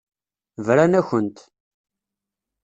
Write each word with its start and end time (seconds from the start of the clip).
Bran-akent. 0.65 1.37